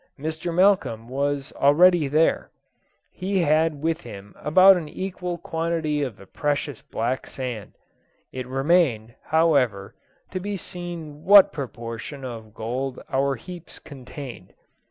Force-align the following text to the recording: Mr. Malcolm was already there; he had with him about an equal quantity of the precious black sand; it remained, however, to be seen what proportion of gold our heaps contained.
Mr. 0.19 0.51
Malcolm 0.51 1.07
was 1.07 1.53
already 1.57 2.07
there; 2.07 2.49
he 3.11 3.41
had 3.41 3.83
with 3.83 4.01
him 4.01 4.33
about 4.39 4.75
an 4.75 4.89
equal 4.89 5.37
quantity 5.37 6.01
of 6.01 6.17
the 6.17 6.25
precious 6.25 6.81
black 6.81 7.27
sand; 7.27 7.73
it 8.31 8.47
remained, 8.47 9.13
however, 9.25 9.93
to 10.31 10.39
be 10.39 10.57
seen 10.57 11.23
what 11.23 11.53
proportion 11.53 12.25
of 12.25 12.51
gold 12.55 12.99
our 13.13 13.35
heaps 13.35 13.77
contained. 13.77 14.53